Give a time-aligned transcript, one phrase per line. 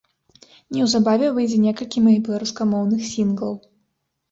[0.77, 3.55] Неўзабаве выйдзе некалькі маіх беларускамоўных сінглаў.